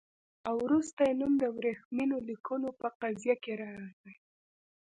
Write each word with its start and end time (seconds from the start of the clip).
او 0.47 0.55
وروسته 0.65 1.01
یې 1.07 1.13
نوم 1.19 1.33
د 1.41 1.43
ورېښمینو 1.57 2.17
لیکونو 2.29 2.69
په 2.79 2.87
قضیه 3.01 3.35
کې 3.43 3.53
راغی. 3.61 4.13